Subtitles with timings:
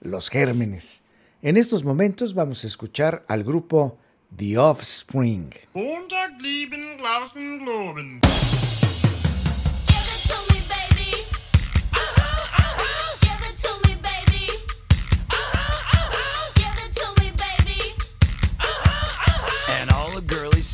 [0.00, 1.02] los gérmenes.
[1.42, 3.98] En estos momentos vamos a escuchar al grupo
[4.36, 5.52] The Offspring.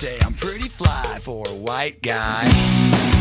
[0.03, 3.12] say I'm pretty fly for white guy.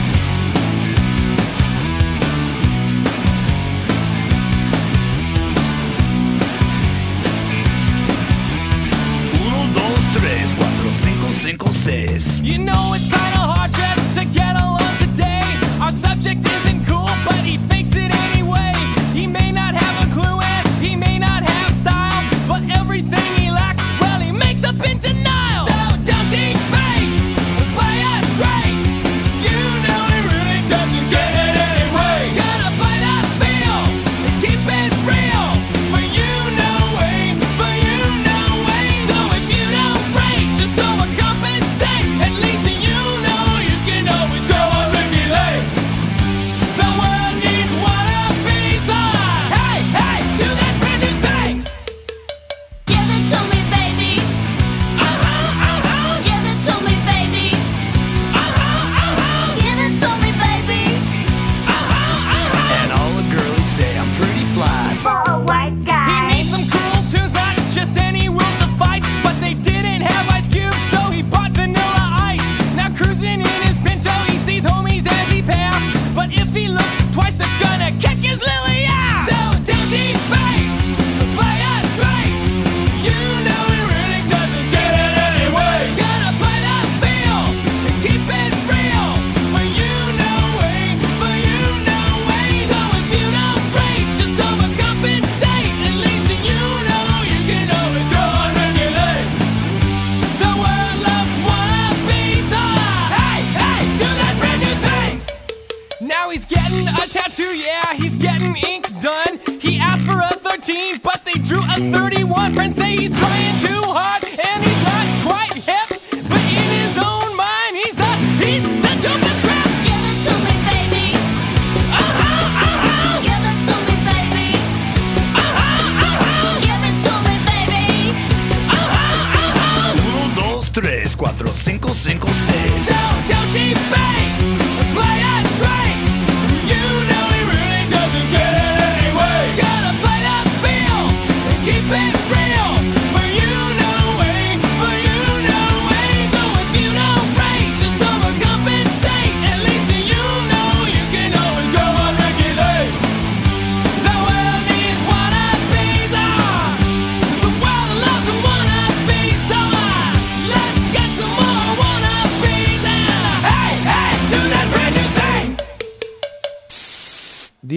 [131.22, 133.00] 4, 5, 5, 6.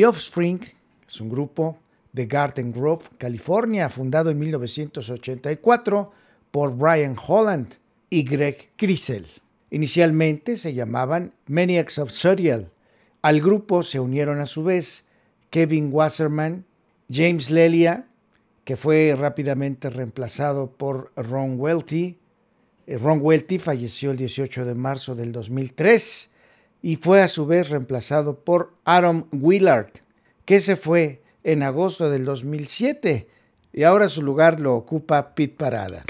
[0.04, 0.60] Offspring
[1.06, 1.78] es un grupo
[2.12, 6.12] de Garden Grove, California, fundado en 1984
[6.50, 7.74] por Brian Holland
[8.10, 9.26] y Greg Crisel.
[9.70, 12.70] Inicialmente se llamaban Maniacs of Serial.
[13.22, 15.04] Al grupo se unieron a su vez
[15.50, 16.64] Kevin Wasserman,
[17.10, 18.06] James Lelia,
[18.64, 22.18] que fue rápidamente reemplazado por Ron Welty.
[22.86, 26.30] Eh, Ron Welty falleció el 18 de marzo del 2003
[26.84, 29.90] y fue a su vez reemplazado por Aaron Willard,
[30.44, 33.26] que se fue en agosto del 2007
[33.72, 36.04] y ahora su lugar lo ocupa Pete Parada.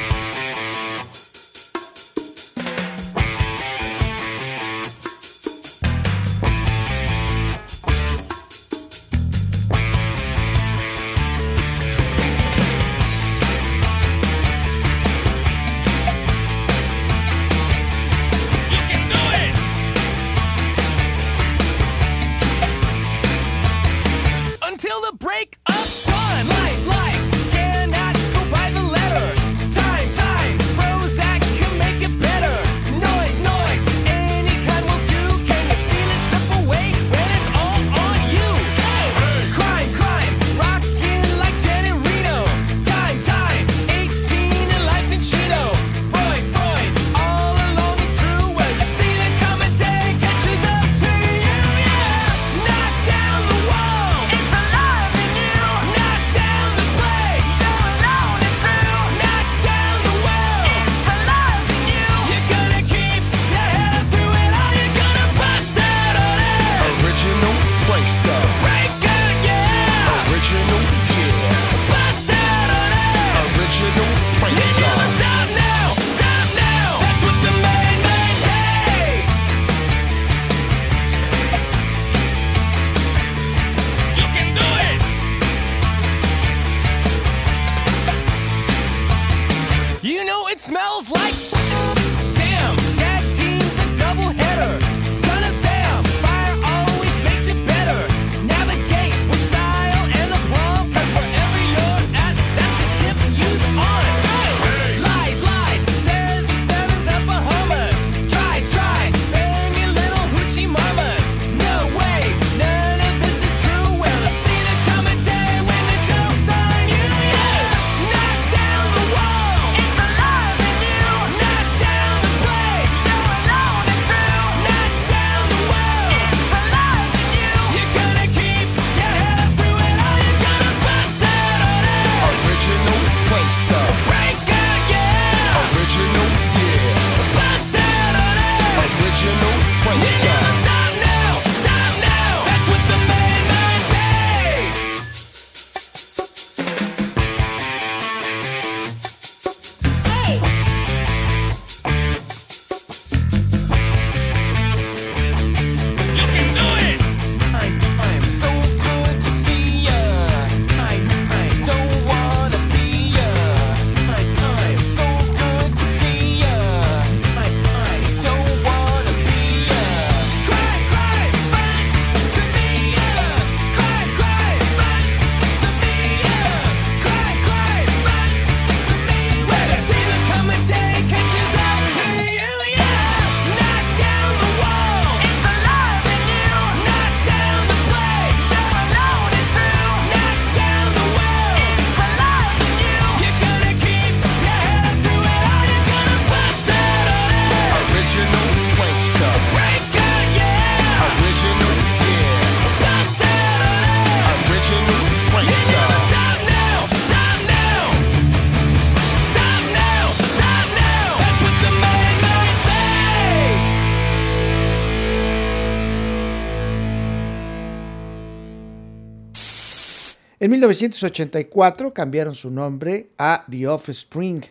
[220.44, 224.44] En 1984 cambiaron su nombre a The Offspring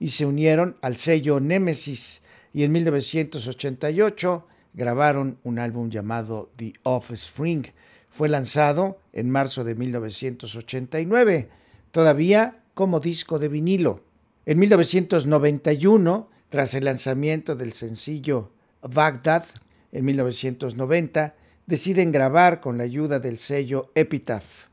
[0.00, 2.22] y se unieron al sello Nemesis
[2.54, 7.66] y en 1988 grabaron un álbum llamado The Offspring.
[8.08, 11.50] Fue lanzado en marzo de 1989,
[11.90, 14.02] todavía como disco de vinilo.
[14.46, 18.50] En 1991, tras el lanzamiento del sencillo
[18.80, 19.44] Baghdad
[19.92, 21.34] en 1990,
[21.66, 24.72] deciden grabar con la ayuda del sello Epitaph.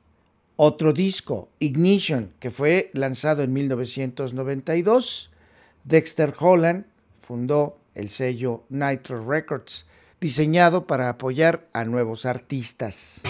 [0.63, 5.31] Otro disco, Ignition, que fue lanzado en 1992.
[5.85, 6.85] Dexter Holland
[7.19, 9.87] fundó el sello Nitro Records,
[10.19, 13.23] diseñado para apoyar a nuevos artistas.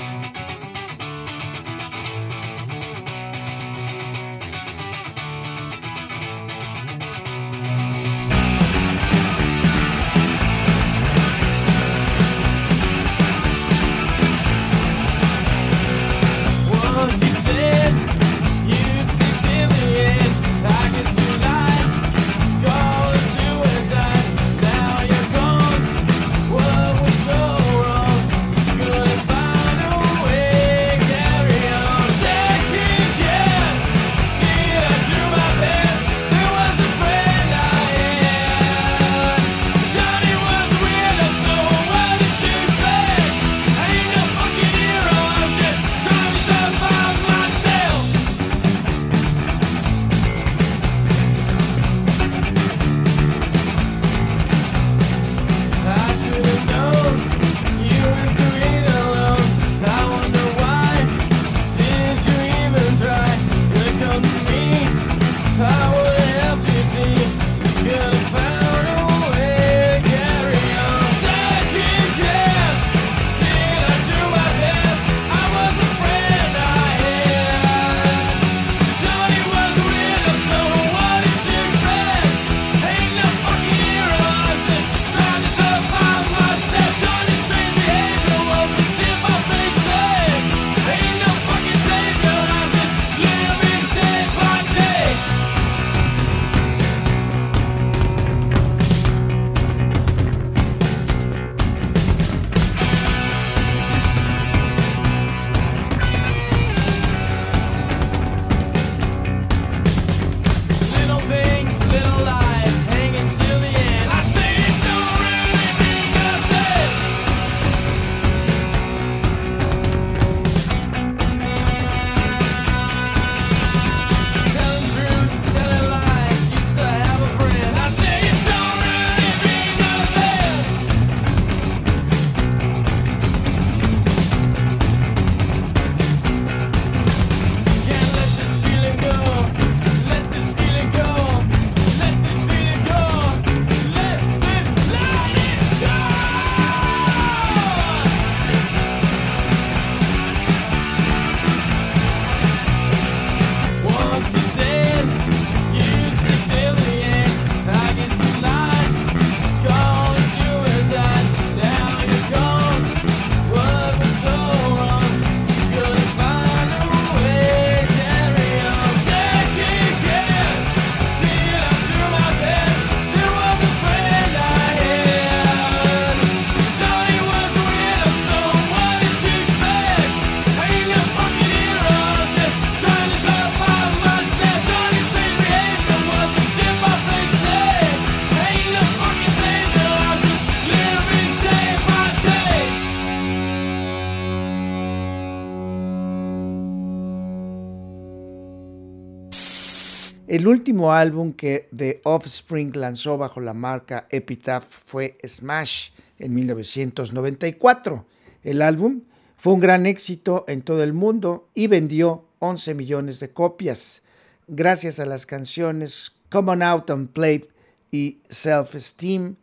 [200.42, 208.08] El último álbum que The Offspring lanzó bajo la marca Epitaph fue Smash en 1994.
[208.42, 209.04] El álbum
[209.38, 214.02] fue un gran éxito en todo el mundo y vendió 11 millones de copias,
[214.48, 217.48] gracias a las canciones Come On Out and Play
[217.92, 219.36] y Self Esteem.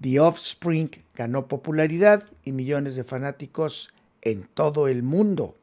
[0.00, 3.92] The Offspring ganó popularidad y millones de fanáticos
[4.22, 5.58] en todo el mundo.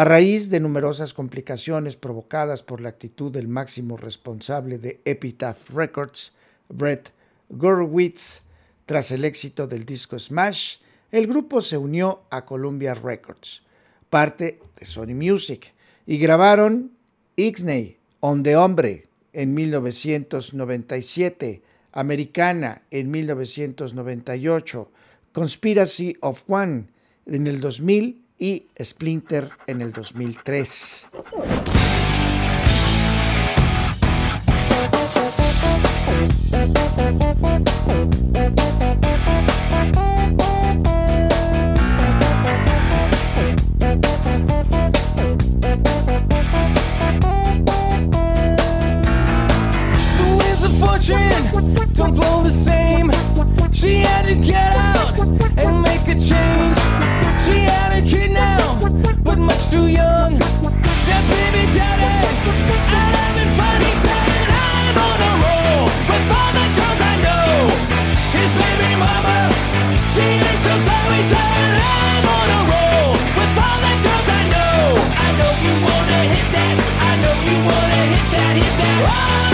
[0.00, 6.32] a raíz de numerosas complicaciones provocadas por la actitud del máximo responsable de Epitaph Records,
[6.70, 7.10] Brett
[7.50, 8.40] Gurwitz.
[8.86, 10.78] Tras el éxito del disco Smash,
[11.12, 13.62] el grupo se unió a Columbia Records,
[14.08, 15.74] parte de Sony Music,
[16.06, 16.92] y grabaron
[17.36, 19.04] Ixney, Onde Hombre,
[19.34, 21.60] en 1997,
[21.92, 24.90] Americana, en 1998,
[25.32, 26.86] Conspiracy of One,
[27.26, 31.06] en el 2000 y Splinter en el 2003.
[51.92, 53.10] Don't blow the same.
[53.72, 55.20] She had to get out
[55.58, 56.49] and make a change.
[59.70, 60.34] Too young.
[61.06, 62.42] That baby daddy's
[62.90, 63.78] having fun.
[63.78, 67.70] He said, I'm on a roll with all the girls I know.
[68.34, 69.38] His baby mama,
[70.10, 71.06] she ain't so slow.
[71.14, 74.98] He said, I'm on a roll with all the girls I know.
[75.06, 76.76] I know you wanna hit that.
[77.06, 78.98] I know you wanna hit that, hit that.
[79.06, 79.49] Oh,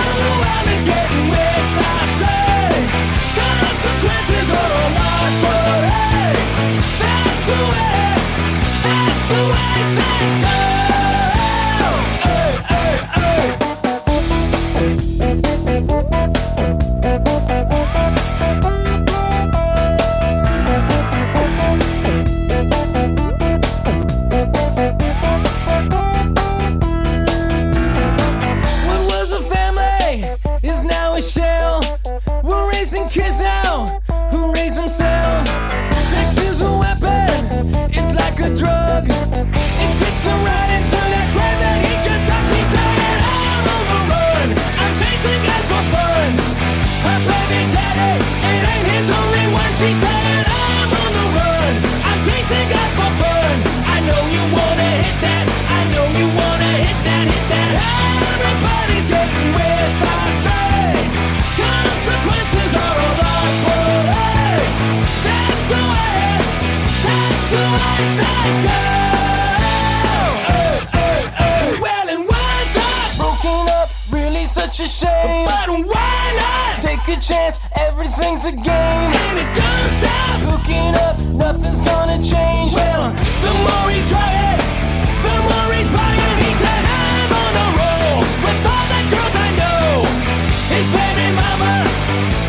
[77.26, 77.60] chance?
[77.74, 80.38] Everything's a game, and it don't stop.
[80.46, 82.70] Hooking up, nothing's gonna change.
[82.72, 83.10] Well,
[83.42, 84.58] the more he's trying,
[85.26, 86.38] the more he's buying.
[86.46, 90.06] He says, I'm on a roll with all the girls I know.
[90.70, 91.90] His baby mama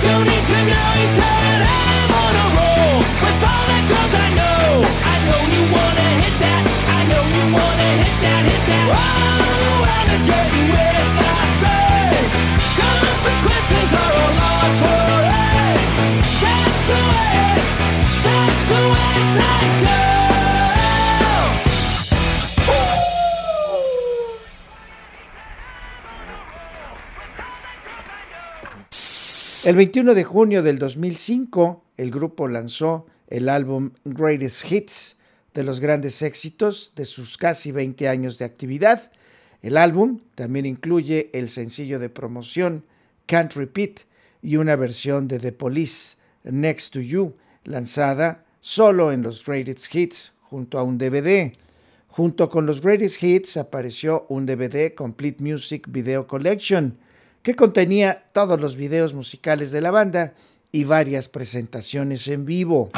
[0.05, 0.89] don't need to know.
[1.01, 4.85] He said, I'm on a roll with all the girls I know.
[4.85, 6.63] I know you wanna hit that.
[6.85, 8.85] I know you wanna hit that, hit that.
[8.93, 11.56] Oh, well, it's getting with I
[29.67, 35.17] El 21 de junio del 2005, el grupo lanzó el álbum Greatest Hits
[35.53, 39.11] de los grandes éxitos de sus casi 20 años de actividad.
[39.61, 42.85] El álbum también incluye el sencillo de promoción
[43.25, 44.03] Can't Repeat
[44.41, 50.33] y una versión de The Police, Next to You, lanzada solo en los Greatest Hits
[50.41, 51.51] junto a un DVD.
[52.07, 56.97] Junto con los Greatest Hits apareció un DVD Complete Music Video Collection
[57.43, 60.33] que contenía todos los videos musicales de la banda
[60.71, 62.89] y varias presentaciones en vivo.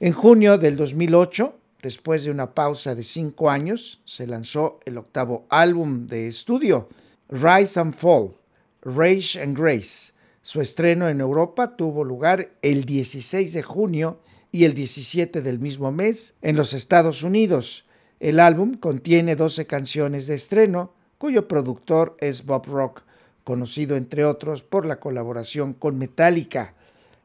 [0.00, 5.46] En junio del 2008, después de una pausa de cinco años, se lanzó el octavo
[5.50, 6.88] álbum de estudio,
[7.28, 8.34] Rise and Fall,
[8.82, 10.12] Rage and Grace.
[10.42, 14.18] Su estreno en Europa tuvo lugar el 16 de junio
[14.50, 17.86] y el 17 del mismo mes en los Estados Unidos.
[18.18, 23.02] El álbum contiene 12 canciones de estreno, cuyo productor es Bob Rock,
[23.44, 26.74] conocido entre otros por la colaboración con Metallica.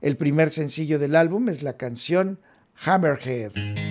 [0.02, 2.38] El primer sencillo del álbum es la canción
[2.86, 3.89] Hammerhead.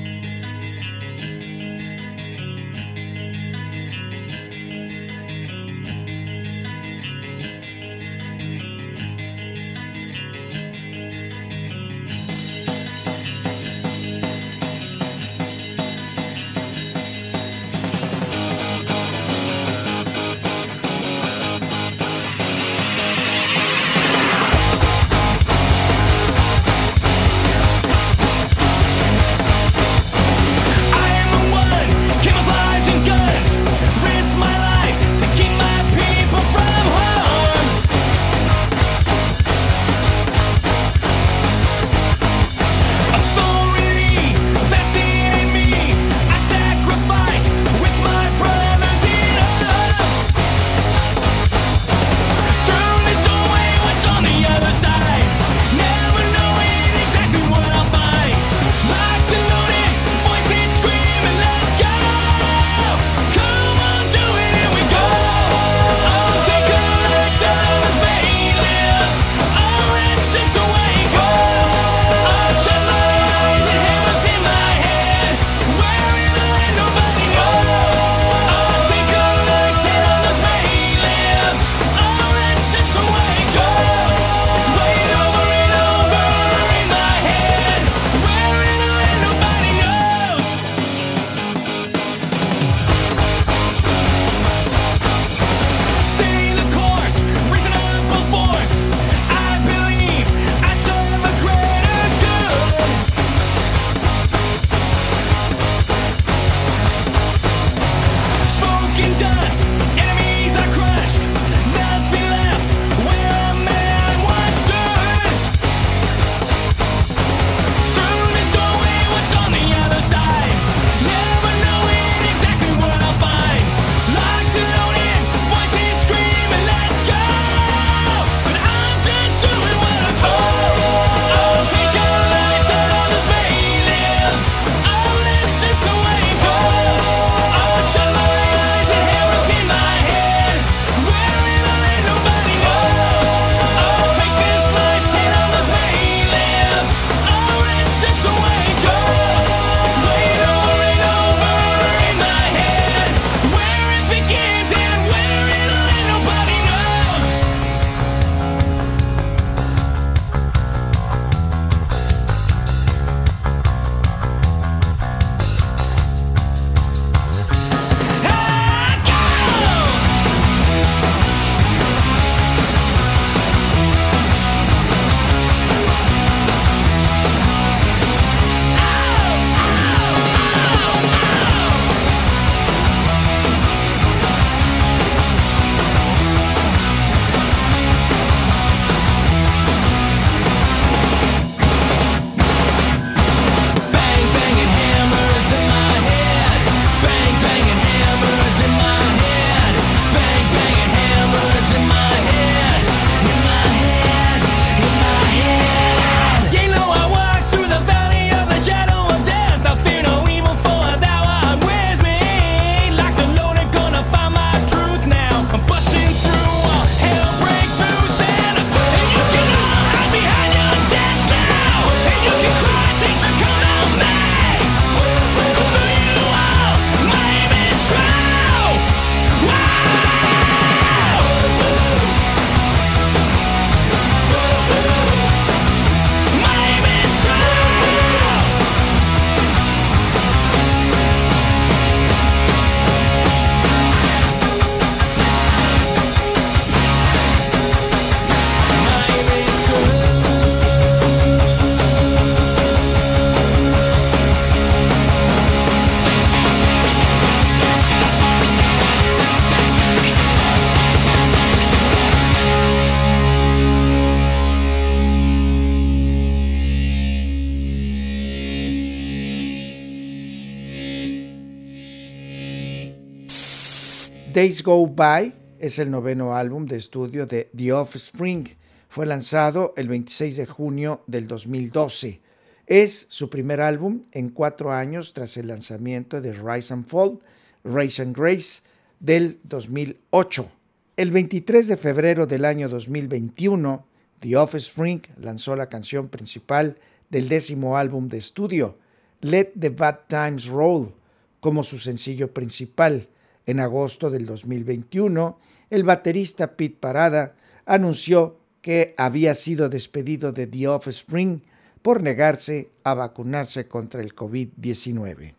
[274.38, 278.48] Days Go By es el noveno álbum de estudio de The Offspring.
[278.88, 282.20] Fue lanzado el 26 de junio del 2012.
[282.68, 287.18] Es su primer álbum en cuatro años tras el lanzamiento de Rise and Fall,
[287.64, 288.60] Race and Grace
[289.00, 290.48] del 2008.
[290.96, 293.86] El 23 de febrero del año 2021,
[294.20, 296.78] The Offspring lanzó la canción principal
[297.10, 298.78] del décimo álbum de estudio,
[299.20, 300.94] Let the Bad Times Roll,
[301.40, 303.08] como su sencillo principal.
[303.48, 305.38] En agosto del 2021,
[305.70, 307.34] el baterista Pete Parada
[307.64, 311.40] anunció que había sido despedido de The Offspring
[311.80, 315.37] por negarse a vacunarse contra el COVID-19.